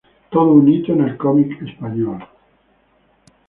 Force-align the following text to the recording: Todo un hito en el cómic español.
Todo 0.31 0.53
un 0.53 0.67
hito 0.67 0.93
en 0.93 1.01
el 1.01 1.15
cómic 1.15 1.61
español. 1.61 2.27